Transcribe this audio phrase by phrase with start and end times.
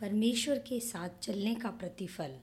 [0.00, 2.38] परमेश्वर के साथ चलने का प्रतिफल।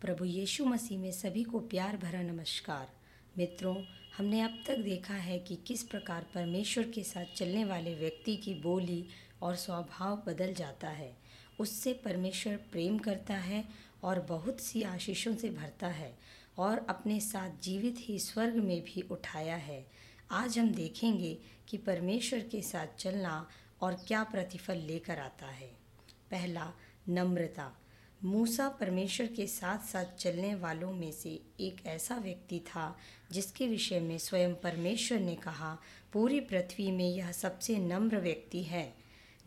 [0.00, 2.88] प्रभु यीशु मसीह में सभी को प्यार भरा नमस्कार।
[3.38, 3.76] मित्रों,
[4.16, 8.54] हमने अब तक देखा है कि किस प्रकार परमेश्वर के साथ चलने वाले व्यक्ति की
[8.54, 9.06] बोली
[9.42, 11.16] और स्वभाव बदल जाता है।
[11.60, 13.64] उससे परमेश्वर प्रेम करता है
[14.02, 16.18] और बहुत सी आशीषों से भरता है
[16.58, 19.86] और अपने साथ जीवित ही स्वर्ग में भी उठाया है।
[20.30, 21.38] आज हम देखेंगे
[21.68, 23.48] कि परमेश्वर के साथ चलना
[23.80, 25.88] और क्या प्रतिफल लेकर आता है।
[26.30, 26.72] पहला
[27.08, 27.78] नम्रता।
[28.24, 32.96] मूसा परमेश्वर के साथ साथ चलने वालों में से एक ऐसा व्यक्ति था,
[33.32, 35.78] जिसके विषय में स्वयं परमेश्वर ने कहा,
[36.12, 38.94] पूरी पृथ्वी में यह सबसे नम्र व्यक्ति है।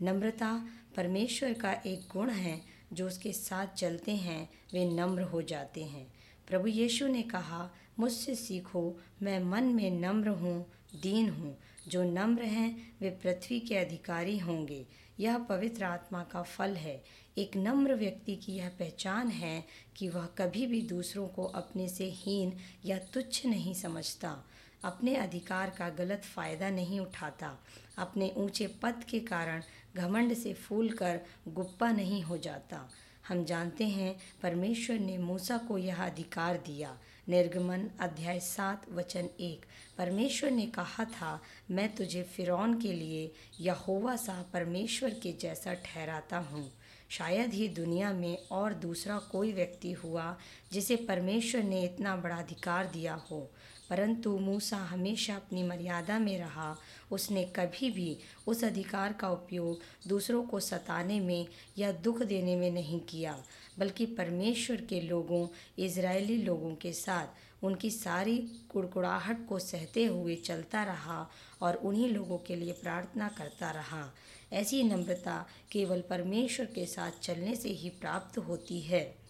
[0.02, 0.66] नम्रता
[0.96, 2.62] परमेश्वर का एक गुण है,
[2.92, 6.12] जो उसके साथ चलते हैं, वे नम्र हो जाते हैं।
[6.48, 10.66] प्रभु यीशु ने कहा, मुझसे सीखो, मैं मन में नम्र हूँ,
[11.02, 14.86] दीन हूँ। जो नम्र हैं, वे पृथ्वी के अधिकारी होंगे।
[15.20, 17.04] यह पवित्र आत्मा का फल है।
[17.38, 19.64] एक नम्र व्यक्ति की यह पहचान है
[19.96, 22.52] कि वह कभी भी दूसरों को अपने से हीन
[22.84, 24.44] या तुच्छ नहीं समझता।
[24.84, 27.58] अपने अधिकार का गलत फ़ायदा नहीं उठाता।
[27.98, 29.62] अपने ऊँचे पद के कारण
[29.96, 32.90] घमंड से फूल कर गुप्पा नहीं हो जाता।
[33.28, 39.66] हम जानते हैं, परमेश्वर ने मूसा को यह अधिकार दिया। निर्गमन अध्याय सात, वचन एक।
[39.98, 46.38] परमेश्वर ने कहा था, मैं तुझे फ़िरौन के लिए यहोवा सा परमेश्वर के जैसा ठहराता
[46.38, 46.72] हूँ।
[47.12, 50.36] शायद ही दुनिया में और दूसरा कोई व्यक्ति हुआ
[50.72, 53.50] जिसे परमेश्वर ने इतना बड़ा अधिकार दिया हो।
[53.92, 56.76] परंतु मूसा हमेशा अपनी मर्यादा में रहा।
[57.10, 61.46] उसने कभी भी उस अधिकार का उपयोग दूसरों को सताने में
[61.78, 63.36] या दुख देने में नहीं किया,
[63.78, 65.46] बल्कि परमेश्वर के लोगों
[65.78, 68.38] इज़राइली लोगों के साथ उनकी सारी
[68.70, 71.30] कुड़कुड़ाहट को सहते हुए चलता रहा
[71.62, 74.12] और उन्हीं लोगों के लिए प्रार्थना करता रहा।
[74.52, 79.21] ऐसी नम्रता केवल परमेश्वर के साथ चलने से ही प्राप्त होती है।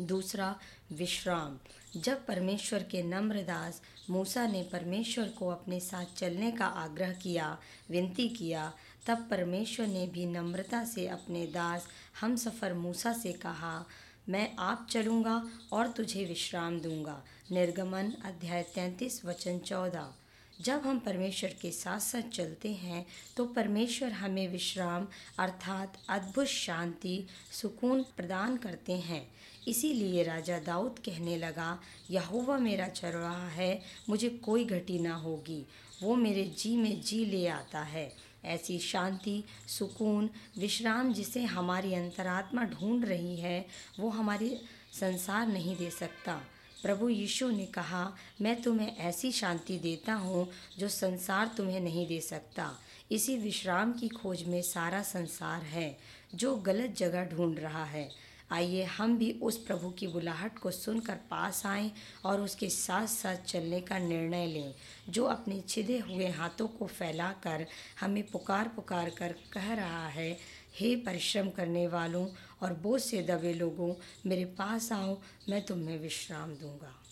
[0.00, 0.56] दूसरा,
[0.92, 1.58] विश्राम।
[2.00, 7.58] जब परमेश्वर के नम्रदास मूसा ने परमेश्वर को अपने साथ चलने का आग्रह किया,
[7.90, 8.72] विनती किया,
[9.06, 11.86] तब परमेश्वर ने भी नम्रता से अपने दास
[12.20, 13.84] हम सफ़र मूसा से कहा,
[14.28, 20.12] मैं आप चलूँगा और तुझे विश्राम दूँगा। निर्गमन अध्याय तैंतीस, वचन चौदह।
[20.60, 23.06] जब हम परमेश्वर के साथ साथ चलते हैं
[23.36, 29.30] तो परमेश्वर हमें विश्राम अर्थात अद्भुत शांति, सुकून प्रदान करते हैं।
[29.68, 35.66] इसीलिए राजा दाऊद कहने लगा, यहोवा मेरा चरवाहा है, मुझे कोई घटी ना होगी।
[36.02, 38.12] वो मेरे जी में जी ले आता है।
[38.44, 43.66] ऐसी शांति, सुकून, विश्राम जिसे हमारी अंतरात्मा ढूंढ रही है,
[44.00, 44.60] वो हमारी
[44.92, 46.40] संसार नहीं दे सकता।
[46.84, 52.20] प्रभु यीशु ने कहा, मैं तुम्हें ऐसी शांति देता हूँ जो संसार तुम्हें नहीं दे
[52.20, 52.70] सकता।
[53.12, 55.96] इसी विश्राम की खोज में सारा संसार है,
[56.34, 58.08] जो गलत जगह ढूंढ रहा है।
[58.52, 61.90] आइए, हम भी उस प्रभु की बुलाहट को सुनकर पास आएँ
[62.24, 64.74] और उसके साथ साथ चलने का निर्णय लें,
[65.08, 67.66] जो अपने छिदे हुए हाथों को फैलाकर
[68.00, 70.36] हमें पुकार पुकार कर कह रहा है
[70.80, 72.26] हे परिश्रम करने वालों
[72.62, 73.94] और बोझ से दबे लोगों,
[74.26, 77.03] मेरे पास आओ, मैं तुम्हें विश्राम दूँगा।